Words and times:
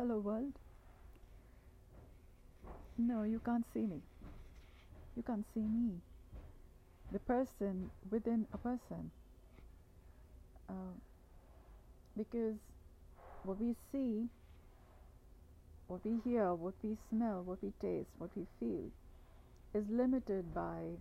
Hello, 0.00 0.18
world. 0.18 0.54
No, 2.96 3.22
you 3.22 3.38
can't 3.44 3.66
see 3.74 3.80
me. 3.80 4.00
You 5.14 5.22
can't 5.22 5.44
see 5.52 5.60
me. 5.60 6.00
The 7.12 7.18
person 7.18 7.90
within 8.10 8.46
a 8.54 8.56
person. 8.56 9.10
Uh, 10.70 10.96
because 12.16 12.56
what 13.44 13.60
we 13.60 13.74
see, 13.92 14.24
what 15.86 16.00
we 16.02 16.16
hear, 16.24 16.54
what 16.54 16.76
we 16.82 16.96
smell, 17.10 17.42
what 17.44 17.58
we 17.62 17.70
taste, 17.82 18.08
what 18.16 18.30
we 18.34 18.46
feel 18.58 18.88
is 19.74 19.84
limited 19.90 20.54
by 20.54 20.96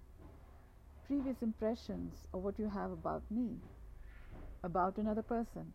previous 1.07 1.37
impressions 1.41 2.27
of 2.33 2.43
what 2.43 2.59
you 2.59 2.69
have 2.69 2.91
about 2.91 3.21
me, 3.31 3.51
about 4.61 4.97
another 4.97 5.23
person, 5.23 5.71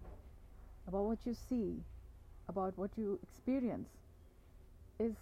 about 0.87 1.05
what 1.05 1.19
you 1.25 1.33
see, 1.33 1.77
about 2.49 2.77
what 2.77 2.91
you 2.97 3.19
experience 3.23 3.89
is 4.99 5.15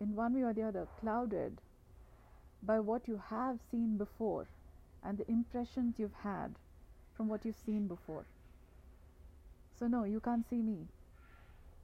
in 0.00 0.14
one 0.14 0.34
way 0.34 0.42
or 0.42 0.52
the 0.52 0.62
other 0.62 0.86
clouded 1.00 1.58
by 2.62 2.80
what 2.80 3.06
you 3.06 3.20
have 3.30 3.58
seen 3.70 3.96
before 3.96 4.46
and 5.04 5.18
the 5.18 5.30
impressions 5.30 5.94
you've 5.98 6.20
had 6.22 6.54
from 7.16 7.28
what 7.28 7.44
you've 7.44 7.56
seen 7.64 7.86
before. 7.86 8.24
So, 9.78 9.86
no, 9.86 10.04
you 10.04 10.20
can't 10.20 10.48
see 10.48 10.62
me. 10.62 10.86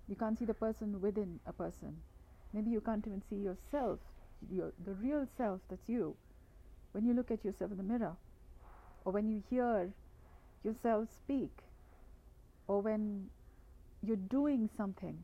You 0.09 0.17
can't 0.17 0.39
see 0.39 0.45
the 0.45 0.55
person 0.55 1.01
within 1.01 1.41
a 1.47 1.53
person. 1.53 1.97
Maybe 2.53 2.71
you 2.71 2.81
can't 2.81 3.07
even 3.07 3.23
see 3.31 3.37
yourself, 3.37 4.01
your, 4.51 4.73
the 4.85 4.93
real 4.93 5.27
self 5.37 5.61
that's 5.69 5.89
you, 5.89 6.17
when 6.93 7.07
you 7.07 7.15
look 7.15 7.31
at 7.31 7.45
yourself 7.45 7.71
in 7.71 7.77
the 7.77 7.83
mirror, 7.83 8.17
or 9.05 9.13
when 9.13 9.29
you 9.29 9.43
hear 9.49 9.91
yourself 10.65 11.09
speak, 11.11 11.51
or 12.67 12.81
when 12.81 13.31
you're 14.05 14.17
doing 14.17 14.69
something. 14.77 15.23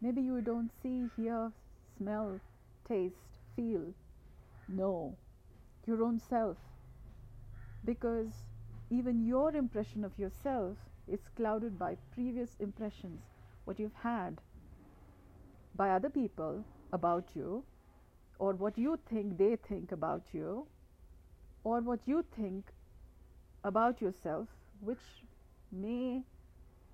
Maybe 0.00 0.22
you 0.22 0.40
don't 0.40 0.70
see, 0.82 1.10
hear, 1.16 1.52
smell, 1.96 2.40
taste, 2.88 3.38
feel, 3.56 3.94
know 4.68 5.16
your 5.86 6.02
own 6.02 6.18
self. 6.18 6.56
Because 7.84 8.44
even 8.90 9.26
your 9.26 9.54
impression 9.54 10.04
of 10.04 10.18
yourself 10.18 10.76
is 11.06 11.20
clouded 11.36 11.78
by 11.78 11.96
previous 12.14 12.50
impressions, 12.60 13.20
what 13.64 13.78
you've 13.78 14.00
had 14.02 14.40
by 15.74 15.90
other 15.90 16.08
people 16.08 16.64
about 16.92 17.24
you, 17.34 17.64
or 18.38 18.52
what 18.54 18.78
you 18.78 18.98
think 19.08 19.38
they 19.38 19.56
think 19.56 19.92
about 19.92 20.22
you, 20.32 20.66
or 21.64 21.80
what 21.80 22.00
you 22.06 22.24
think 22.36 22.72
about 23.64 24.00
yourself, 24.00 24.48
which 24.80 25.24
may 25.72 26.22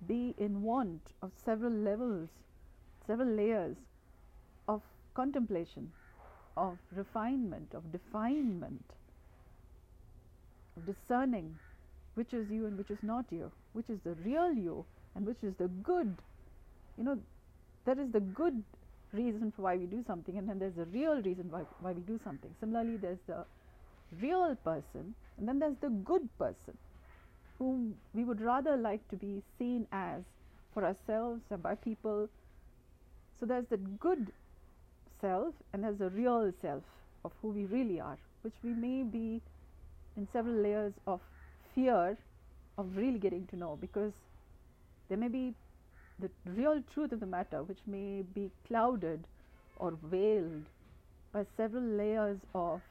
be 0.07 0.33
in 0.37 0.61
want 0.61 1.01
of 1.21 1.31
several 1.45 1.71
levels, 1.71 2.29
several 3.05 3.29
layers 3.29 3.77
of 4.67 4.81
contemplation, 5.13 5.91
of 6.57 6.77
refinement, 6.95 7.73
of 7.73 7.91
definement, 7.91 8.83
of 10.77 10.85
discerning 10.85 11.57
which 12.15 12.33
is 12.33 12.49
you 12.49 12.65
and 12.65 12.77
which 12.77 12.91
is 12.91 13.01
not 13.01 13.25
you, 13.31 13.51
which 13.73 13.89
is 13.89 13.99
the 14.03 14.15
real 14.25 14.51
you 14.53 14.85
and 15.15 15.25
which 15.25 15.43
is 15.43 15.53
the 15.57 15.67
good. 15.83 16.15
You 16.97 17.03
know, 17.03 17.19
there 17.85 17.99
is 17.99 18.11
the 18.11 18.19
good 18.19 18.61
reason 19.13 19.51
for 19.55 19.63
why 19.63 19.75
we 19.75 19.85
do 19.85 20.03
something, 20.05 20.37
and 20.37 20.47
then 20.47 20.59
there's 20.59 20.75
the 20.75 20.85
real 20.85 21.21
reason 21.21 21.47
why, 21.49 21.61
why 21.79 21.91
we 21.91 22.01
do 22.01 22.19
something. 22.23 22.49
Similarly, 22.59 22.97
there's 22.97 23.19
the 23.27 23.45
real 24.21 24.55
person, 24.63 25.13
and 25.37 25.47
then 25.47 25.59
there's 25.59 25.77
the 25.81 25.89
good 25.89 26.27
person 26.37 26.77
whom 27.61 27.93
we 28.15 28.23
would 28.23 28.41
rather 28.41 28.75
like 28.75 29.07
to 29.07 29.15
be 29.15 29.43
seen 29.59 29.85
as 29.91 30.23
for 30.73 30.83
ourselves 30.83 31.41
and 31.51 31.61
by 31.61 31.75
people. 31.75 32.27
So 33.39 33.45
there's 33.45 33.67
the 33.69 33.77
good 33.77 34.31
self 35.21 35.53
and 35.71 35.83
there's 35.83 35.99
the 35.99 36.09
real 36.09 36.51
self 36.59 36.81
of 37.23 37.31
who 37.39 37.49
we 37.49 37.65
really 37.65 37.99
are, 37.99 38.17
which 38.41 38.55
we 38.63 38.71
may 38.71 39.03
be 39.03 39.41
in 40.17 40.27
several 40.33 40.55
layers 40.55 40.93
of 41.05 41.19
fear 41.75 42.17
of 42.79 42.97
really 42.97 43.19
getting 43.19 43.45
to 43.51 43.55
know 43.55 43.77
because 43.79 44.11
there 45.07 45.19
may 45.19 45.27
be 45.27 45.53
the 46.19 46.29
real 46.45 46.81
truth 46.95 47.11
of 47.11 47.19
the 47.19 47.27
matter 47.27 47.61
which 47.61 47.79
may 47.85 48.23
be 48.33 48.49
clouded 48.67 49.23
or 49.77 49.93
veiled 50.05 50.63
by 51.31 51.45
several 51.57 51.83
layers 51.83 52.39
of 52.55 52.81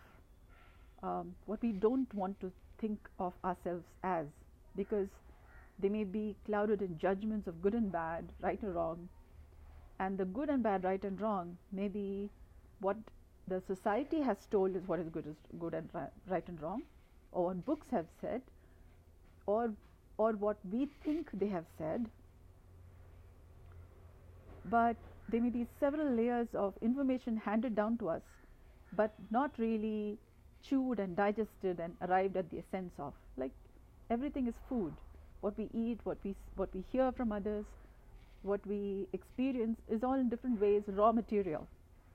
um, 1.02 1.34
what 1.46 1.60
we 1.60 1.72
don't 1.72 2.12
want 2.14 2.38
to 2.40 2.52
think 2.80 2.98
of 3.18 3.32
ourselves 3.44 3.84
as 4.04 4.26
because 4.76 5.08
they 5.78 5.88
may 5.88 6.04
be 6.04 6.36
clouded 6.46 6.82
in 6.82 6.98
judgments 6.98 7.46
of 7.48 7.62
good 7.62 7.74
and 7.74 7.90
bad, 7.92 8.32
right 8.40 8.62
or 8.62 8.72
wrong. 8.72 9.08
And 9.98 10.18
the 10.18 10.24
good 10.24 10.48
and 10.50 10.62
bad, 10.62 10.84
right 10.84 11.02
and 11.04 11.20
wrong, 11.20 11.56
may 11.72 11.88
be 11.88 12.30
what 12.80 12.96
the 13.48 13.60
society 13.66 14.20
has 14.22 14.46
told 14.46 14.76
is 14.76 14.86
what 14.88 15.00
is 15.00 15.08
good, 15.08 15.26
is 15.26 15.36
good 15.58 15.74
and 15.74 15.88
right 16.28 16.48
and 16.48 16.60
wrong, 16.62 16.82
or 17.32 17.44
what 17.46 17.64
books 17.66 17.86
have 17.90 18.06
said, 18.20 18.42
or 19.46 19.72
or 20.18 20.32
what 20.32 20.58
we 20.70 20.86
think 21.04 21.30
they 21.32 21.48
have 21.48 21.66
said. 21.78 22.06
But 24.64 24.96
there 25.28 25.40
may 25.40 25.50
be 25.50 25.66
several 25.78 26.10
layers 26.10 26.54
of 26.54 26.74
information 26.80 27.36
handed 27.36 27.74
down 27.74 27.98
to 27.98 28.08
us, 28.10 28.22
but 28.92 29.14
not 29.30 29.58
really 29.58 30.18
chewed 30.62 30.98
and 31.00 31.16
digested 31.16 31.80
and 31.80 31.96
arrived 32.02 32.36
at 32.36 32.50
the 32.50 32.58
essence 32.58 32.92
of. 32.98 33.14
Everything 34.10 34.48
is 34.48 34.54
food. 34.68 34.92
What 35.40 35.56
we 35.56 35.68
eat 35.72 36.00
what 36.04 36.18
we 36.24 36.34
what 36.56 36.74
we 36.74 36.84
hear 36.92 37.12
from 37.12 37.32
others 37.32 37.64
what 38.42 38.66
we 38.66 39.06
experience 39.12 39.78
is 39.88 40.02
all 40.02 40.14
in 40.14 40.28
different 40.28 40.60
ways 40.60 40.82
raw 40.88 41.12
material 41.12 41.66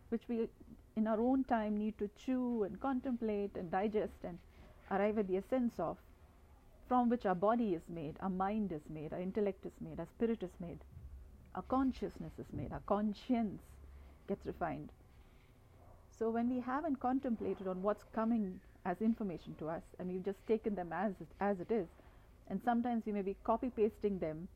which 0.09 0.23
we 0.27 0.47
in 0.95 1.07
our 1.07 1.19
own 1.19 1.43
time 1.43 1.77
need 1.77 1.97
to 1.97 2.09
chew 2.17 2.63
and 2.63 2.79
contemplate 2.79 3.51
and 3.55 3.69
digest 3.71 4.23
and 4.23 4.37
arrive 4.91 5.17
at 5.19 5.27
the 5.27 5.37
essence 5.37 5.73
of 5.79 5.97
from 6.87 7.09
which 7.09 7.25
our 7.25 7.35
body 7.35 7.73
is 7.73 7.81
made 7.89 8.15
our 8.21 8.29
mind 8.29 8.71
is 8.71 8.81
made 8.89 9.13
our 9.13 9.19
intellect 9.19 9.65
is 9.65 9.73
made 9.81 9.99
our 9.99 10.07
spirit 10.15 10.41
is 10.41 10.55
made 10.59 10.79
our 11.55 11.63
consciousness 11.63 12.33
is 12.39 12.51
made 12.53 12.71
our 12.71 12.85
conscience 12.85 13.61
gets 14.27 14.45
refined. 14.45 14.89
So 16.17 16.29
when 16.29 16.49
we 16.49 16.59
haven't 16.59 16.99
contemplated 16.99 17.67
on 17.67 17.81
what's 17.81 18.03
coming 18.13 18.59
as 18.85 19.01
information 19.01 19.55
to 19.59 19.67
us 19.67 19.81
and 19.99 20.09
we've 20.09 20.23
just 20.23 20.45
taken 20.47 20.75
them 20.75 20.93
as 20.93 21.11
it, 21.19 21.27
as 21.39 21.59
it 21.59 21.71
is. 21.71 21.87
And 22.47 22.61
sometimes 22.63 23.03
we 23.05 23.11
may 23.11 23.23
be 23.23 23.35
copy 23.43 23.71
pasting 23.75 24.19
them 24.19 24.47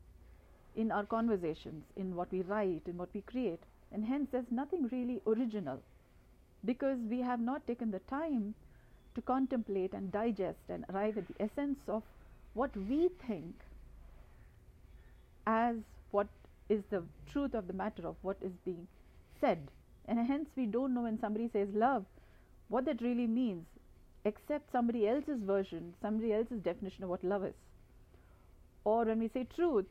in 0.76 0.92
our 0.92 1.04
conversations 1.04 1.84
in 1.96 2.14
what 2.14 2.30
we 2.30 2.42
write 2.42 2.82
in 2.86 2.96
what 2.96 3.08
we 3.12 3.22
create. 3.22 3.60
And 3.92 4.04
hence 4.04 4.28
there's 4.30 4.50
nothing 4.50 4.88
really 4.92 5.20
original 5.26 5.80
because 6.64 6.98
we 7.08 7.20
have 7.20 7.40
not 7.40 7.66
taken 7.66 7.90
the 7.90 7.98
time 8.00 8.54
to 9.14 9.22
contemplate 9.22 9.92
and 9.92 10.12
digest 10.12 10.58
and 10.68 10.84
arrive 10.92 11.18
at 11.18 11.26
the 11.26 11.42
essence 11.42 11.78
of 11.88 12.02
what 12.54 12.70
we 12.76 13.08
think 13.26 13.54
as 15.46 15.76
what 16.12 16.28
is 16.68 16.82
the 16.90 17.02
truth 17.32 17.54
of 17.54 17.66
the 17.66 17.72
matter 17.72 18.06
of 18.06 18.14
what 18.22 18.36
is 18.40 18.52
being 18.64 18.86
said. 19.40 19.58
And 20.06 20.24
hence 20.24 20.48
we 20.56 20.66
don't 20.66 20.94
know 20.94 21.02
when 21.02 21.20
somebody 21.20 21.48
says 21.52 21.68
love 21.74 22.04
what 22.68 22.84
that 22.84 23.00
really 23.02 23.26
means 23.26 23.66
accept 24.24 24.70
somebody 24.72 25.08
else's 25.08 25.40
version, 25.42 25.94
somebody 26.02 26.32
else's 26.32 26.60
definition 26.62 27.04
of 27.04 27.10
what 27.10 27.24
love 27.24 27.44
is. 27.44 27.54
Or 28.84 29.04
when 29.04 29.20
we 29.20 29.28
say 29.28 29.46
truth, 29.54 29.86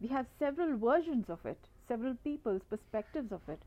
we 0.00 0.08
have 0.08 0.26
several 0.38 0.76
versions 0.76 1.26
of 1.28 1.44
it, 1.44 1.58
several 1.88 2.14
people's 2.24 2.62
perspectives 2.68 3.32
of 3.32 3.40
it. 3.48 3.60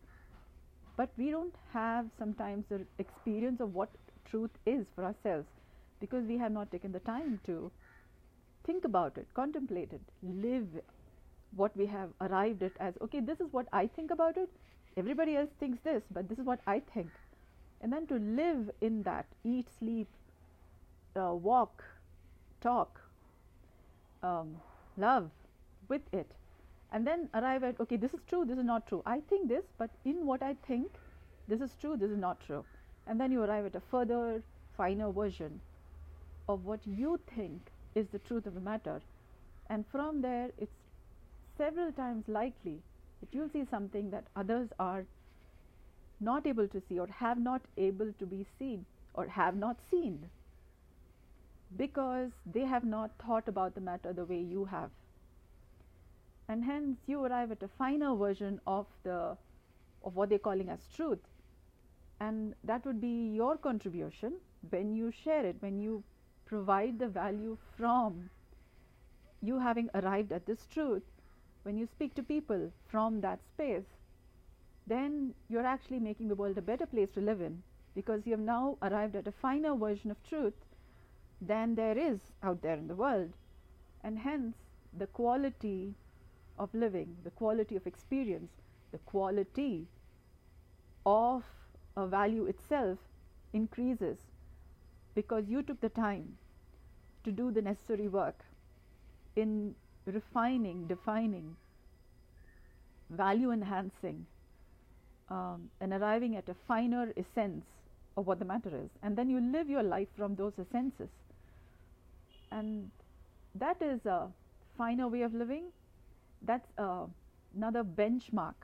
But 0.98 1.10
we 1.18 1.32
don't 1.32 1.56
have 1.74 2.08
sometimes 2.18 2.66
the 2.70 2.86
experience 2.98 3.62
of 3.62 3.74
what 3.74 3.90
truth 4.30 4.52
is 4.66 4.86
for 4.96 5.06
ourselves 5.06 5.48
because 6.00 6.26
we 6.26 6.38
have 6.38 6.52
not 6.52 6.72
taken 6.72 6.92
the 6.92 7.00
time 7.00 7.40
to 7.46 7.72
think 8.66 8.86
about 8.86 9.18
it, 9.18 9.28
contemplate 9.34 9.92
it, 9.94 10.02
live 10.24 10.68
what 11.56 11.76
we 11.76 11.86
have 11.86 12.10
arrived 12.22 12.62
at 12.62 12.72
as 12.80 12.94
okay, 13.02 13.20
this 13.20 13.40
is 13.40 13.48
what 13.52 13.68
I 13.74 13.88
think 13.88 14.12
about 14.12 14.38
it. 14.38 14.50
Everybody 14.98 15.36
else 15.36 15.50
thinks 15.60 15.80
this, 15.84 16.04
but 16.12 16.30
this 16.30 16.38
is 16.38 16.46
what 16.46 16.60
I 16.68 16.82
think 16.94 17.10
and 17.82 17.92
then 17.94 18.06
to 18.08 18.16
live 18.16 18.70
in 18.82 19.04
that 19.04 19.26
eat 19.44 19.68
sleep 19.80 20.08
uh, 21.16 21.34
walk 21.34 21.84
talk 22.62 23.02
um, 24.22 24.56
love 24.98 25.30
with 25.88 26.02
it. 26.12 26.30
And 26.92 27.06
then 27.06 27.30
arrive 27.34 27.64
at 27.64 27.80
okay 27.80 27.98
this 27.98 28.14
is 28.14 28.20
true 28.28 28.46
this 28.46 28.58
is 28.58 28.66
not 28.66 28.88
true. 28.88 29.02
I 29.06 29.22
think 29.30 29.48
this 29.48 29.66
but 29.78 29.90
in 30.06 30.26
what 30.26 30.42
i 30.42 30.56
think 30.68 30.92
this 31.48 31.62
is 31.62 31.76
true 31.80 31.96
this 31.98 32.10
is 32.10 32.18
not 32.18 32.40
true. 32.46 32.64
And 33.08 33.20
then 33.20 33.32
you 33.32 33.44
arrive 33.44 33.66
at 33.66 33.76
a 33.76 33.80
further 33.80 34.42
finer 34.78 35.12
version 35.12 35.60
of 36.48 36.66
what 36.66 36.80
you 36.86 37.20
think 37.36 37.72
is 37.96 38.08
the 38.08 38.20
truth 38.20 38.46
of 38.46 38.56
the 38.56 38.60
matter. 38.60 39.02
And 39.70 39.86
from 39.92 40.22
there 40.22 40.50
it's 40.58 40.76
several 41.58 41.92
times 41.92 42.28
likely 42.28 42.82
that 43.22 43.30
you'll 43.32 43.50
see 43.50 43.66
something 43.70 44.10
that 44.12 44.26
others 44.36 44.70
are 44.80 45.06
not 46.20 46.48
able 46.48 46.68
to 46.68 46.82
see 46.88 47.00
or 47.00 47.08
have 47.08 47.40
not 47.40 47.62
able 47.78 48.14
to 48.20 48.26
be 48.26 48.46
seen 48.58 48.86
or 49.14 49.28
have 49.28 49.56
not 49.56 49.78
seen. 49.90 50.30
Because 51.78 52.32
they 52.52 52.66
have 52.66 52.84
not 52.84 53.12
thought 53.26 53.48
about 53.48 53.76
the 53.76 53.82
matter 53.82 54.12
the 54.14 54.26
way 54.26 54.40
you 54.40 54.66
have. 54.66 54.90
And 56.48 56.64
hence 56.64 56.98
you 57.06 57.24
arrive 57.24 57.52
at 57.52 57.64
a 57.64 57.68
finer 57.68 58.16
version 58.16 58.60
of 58.66 58.88
the 59.04 59.38
of 60.04 60.16
what 60.16 60.30
they're 60.30 60.40
calling 60.40 60.70
as 60.70 60.88
truth. 60.96 61.20
And 62.20 62.56
that 62.64 62.86
would 62.86 63.00
be 63.02 63.32
your 63.36 63.58
contribution 63.58 64.34
when 64.70 64.96
you 64.96 65.12
share 65.12 65.46
it 65.46 65.56
when 65.60 65.80
you 65.80 66.04
provide 66.46 67.00
the 67.00 67.08
value 67.08 67.58
from 67.78 68.30
you 69.42 69.60
having 69.60 69.90
arrived 69.94 70.32
at 70.32 70.46
this 70.46 70.66
truth 70.74 71.04
when 71.64 71.78
you 71.78 71.86
speak 71.86 72.14
to 72.16 72.24
people 72.24 72.72
from 72.88 73.22
that 73.22 73.40
space 73.54 73.99
then 74.90 75.34
you're 75.50 75.66
actually 75.66 76.00
making 76.00 76.28
the 76.28 76.36
world 76.36 76.58
a 76.58 76.62
better 76.62 76.86
place 76.86 77.10
to 77.14 77.22
live 77.22 77.42
in 77.42 77.62
because 77.96 78.26
you 78.26 78.32
have 78.32 78.40
now 78.40 78.78
arrived 78.82 79.16
at 79.16 79.28
a 79.28 79.32
finer 79.32 79.76
version 79.76 80.12
of 80.12 80.24
truth 80.24 80.54
than 81.42 81.76
there 81.76 81.98
is 81.98 82.20
out 82.44 82.62
there 82.62 82.76
in 82.76 82.88
the 82.88 82.96
world. 82.96 83.32
And 84.04 84.18
hence 84.18 84.56
the 84.98 85.08
quality 85.08 85.94
of 86.58 86.74
living, 86.74 87.16
the 87.24 87.30
quality 87.30 87.76
of 87.76 87.86
experience, 87.86 88.52
the 88.92 88.98
quality 89.00 89.88
of 91.06 91.44
a 91.96 92.08
value 92.08 92.46
itself 92.46 92.98
increases 93.54 94.18
because 95.16 95.48
you 95.48 95.62
took 95.62 95.82
the 95.82 95.90
time 95.90 96.38
to 97.24 97.32
do 97.32 97.52
the 97.52 97.62
necessary 97.62 98.08
work 98.08 98.44
in 99.36 99.76
refining, 100.06 100.88
defining, 100.88 101.56
value 103.10 103.52
enhancing, 103.52 104.26
um, 105.30 105.70
and 105.82 105.94
arriving 105.94 106.36
at 106.36 106.48
a 106.50 106.56
finer 106.68 107.14
essence 107.18 107.66
of 108.18 108.28
what 108.28 108.40
the 108.40 108.46
matter 108.46 108.70
is. 108.70 108.90
And 109.04 109.16
then 109.16 109.30
you 109.30 109.40
live 109.40 109.70
your 109.70 109.84
life 109.84 110.08
from 110.18 110.36
those 110.36 110.54
essences. 110.60 111.10
And 112.52 112.90
that 113.56 113.82
is 113.82 114.06
a 114.06 114.28
finer 114.78 115.08
way 115.08 115.22
of 115.22 115.34
living. 115.34 115.66
That's 116.42 116.68
uh, 116.78 117.06
another 117.56 117.84
benchmark, 117.84 118.56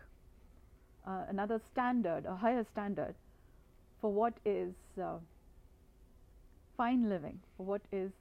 uh, 1.07 1.23
another 1.29 1.61
standard, 1.71 2.25
a 2.25 2.35
higher 2.35 2.65
standard 2.71 3.15
for 4.01 4.11
what 4.11 4.33
is 4.45 4.73
uh, 5.01 5.17
fine 6.77 7.09
living, 7.09 7.39
for 7.57 7.65
what 7.65 7.81
is 7.91 8.11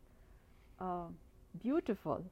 uh, 0.81 1.07
beautiful, 1.63 2.25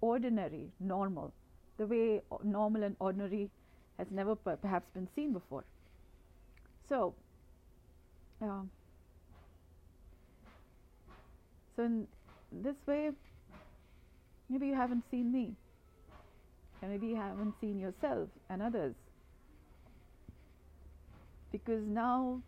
ordinary, 0.00 0.70
normal, 0.80 1.32
the 1.78 1.86
way 1.86 2.20
normal 2.44 2.82
and 2.82 2.96
ordinary 3.00 3.50
has 3.98 4.06
never 4.10 4.34
per- 4.34 4.56
perhaps 4.56 4.86
been 4.94 5.08
seen 5.14 5.32
before. 5.32 5.64
So, 6.88 7.14
uh, 8.42 8.62
so 11.76 11.82
in 11.82 12.06
this 12.50 12.76
way, 12.86 13.10
maybe 14.48 14.66
you 14.66 14.74
haven't 14.74 15.04
seen 15.10 15.32
me, 15.32 15.54
and 16.80 16.90
maybe 16.90 17.06
you 17.06 17.16
haven't 17.16 17.54
seen 17.60 17.78
yourself 17.78 18.28
and 18.50 18.62
others, 18.62 18.94
because 21.50 21.82
now 21.86 22.40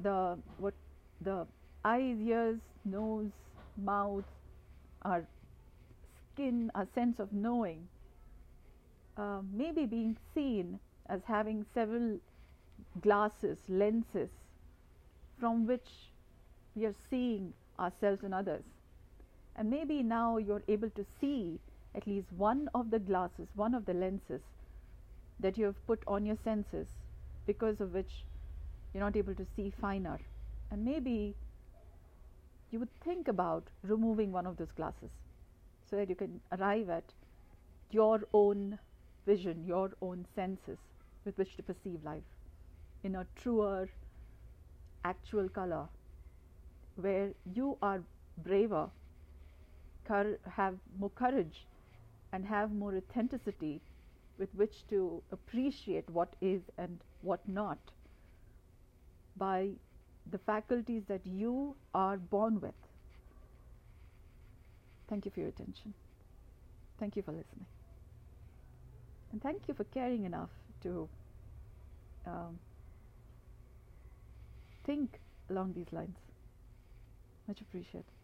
the 0.00 0.38
what 0.58 0.74
the 1.20 1.46
eyes, 1.84 2.16
ears, 2.20 2.58
nose, 2.84 3.30
mouth, 3.76 4.24
our 5.02 5.24
skin, 6.32 6.70
our 6.74 6.86
sense 6.94 7.18
of 7.18 7.32
knowing, 7.32 7.88
uh, 9.16 9.40
maybe 9.52 9.86
being 9.86 10.16
seen 10.34 10.78
as 11.08 11.20
having 11.24 11.64
several 11.74 12.18
glasses, 13.00 13.58
lenses 13.68 14.30
from 15.38 15.66
which 15.66 15.88
we 16.74 16.84
are 16.84 16.94
seeing 17.10 17.52
ourselves 17.78 18.22
and 18.22 18.34
others. 18.34 18.64
And 19.56 19.70
maybe 19.70 20.02
now 20.02 20.36
you're 20.36 20.62
able 20.68 20.90
to 20.90 21.04
see 21.20 21.58
at 21.94 22.06
least 22.06 22.26
one 22.36 22.68
of 22.74 22.90
the 22.90 22.98
glasses, 22.98 23.48
one 23.54 23.74
of 23.74 23.86
the 23.86 23.94
lenses 23.94 24.42
that 25.40 25.56
you 25.56 25.64
have 25.66 25.86
put 25.86 26.02
on 26.06 26.26
your 26.26 26.36
senses, 26.44 26.88
because 27.46 27.80
of 27.80 27.94
which 27.94 28.24
you're 28.92 29.02
not 29.02 29.16
able 29.16 29.34
to 29.34 29.46
see 29.56 29.72
finer. 29.80 30.18
And 30.70 30.84
maybe 30.84 31.34
you 32.70 32.78
would 32.78 33.00
think 33.04 33.28
about 33.28 33.64
removing 33.82 34.32
one 34.32 34.46
of 34.46 34.56
those 34.56 34.72
glasses 34.76 35.10
so 35.88 35.96
that 35.96 36.08
you 36.08 36.14
can 36.14 36.40
arrive 36.52 36.90
at 36.90 37.04
your 37.90 38.20
own 38.32 38.78
vision, 39.26 39.64
your 39.66 39.90
own 40.00 40.24
senses 40.34 40.78
with 41.24 41.36
which 41.38 41.56
to 41.56 41.62
perceive 41.62 42.02
life 42.04 42.22
in 43.04 43.16
a 43.16 43.26
truer, 43.36 43.88
actual 45.04 45.48
color 45.48 45.86
where 46.96 47.30
you 47.54 47.76
are 47.82 48.02
braver, 48.42 48.88
have 50.56 50.74
more 50.98 51.10
courage, 51.10 51.66
and 52.32 52.44
have 52.44 52.72
more 52.72 52.94
authenticity 52.96 53.80
with 54.38 54.48
which 54.54 54.86
to 54.88 55.22
appreciate 55.32 56.08
what 56.10 56.34
is 56.40 56.62
and 56.78 56.98
what 57.22 57.40
not 57.48 57.78
by 59.36 59.68
the 60.30 60.38
faculties 60.38 61.02
that 61.08 61.20
you 61.24 61.74
are 61.94 62.16
born 62.16 62.60
with. 62.60 62.74
Thank 65.08 65.24
you 65.24 65.30
for 65.30 65.40
your 65.40 65.48
attention. 65.50 65.94
Thank 66.98 67.16
you 67.16 67.22
for 67.22 67.32
listening. 67.32 67.66
And 69.36 69.42
thank 69.42 69.68
you 69.68 69.74
for 69.74 69.84
caring 69.84 70.24
enough 70.24 70.48
to 70.82 71.10
um, 72.26 72.58
think 74.82 75.20
along 75.50 75.74
these 75.74 75.92
lines. 75.92 76.16
Much 77.46 77.60
appreciated. 77.60 78.15